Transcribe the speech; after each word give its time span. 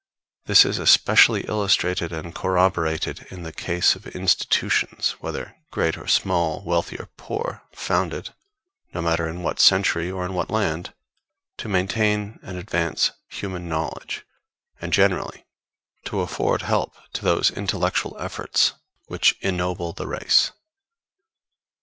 This 0.45 0.65
is 0.65 0.79
especially 0.79 1.41
illustrated 1.41 2.11
and 2.11 2.33
corroborated 2.33 3.27
in 3.29 3.43
the 3.43 3.53
case 3.53 3.93
of 3.95 4.07
institutions 4.07 5.11
whether 5.19 5.55
great 5.69 5.95
or 5.95 6.07
small, 6.07 6.63
wealthy 6.65 6.97
or 6.97 7.05
poor, 7.17 7.61
founded, 7.71 8.31
no 8.95 9.03
matter 9.03 9.29
in 9.29 9.43
what 9.43 9.59
century 9.59 10.09
or 10.09 10.25
in 10.25 10.33
what 10.33 10.49
land, 10.49 10.95
to 11.57 11.69
maintain 11.69 12.39
and 12.41 12.57
advance 12.57 13.11
human 13.27 13.69
knowledge, 13.69 14.25
and 14.81 14.91
generally 14.91 15.45
to 16.05 16.21
afford 16.21 16.63
help 16.63 16.95
to 17.13 17.23
those 17.23 17.51
intellectual 17.51 18.17
efforts 18.19 18.73
which 19.05 19.35
ennoble 19.43 19.93
the 19.93 20.07
race. 20.07 20.51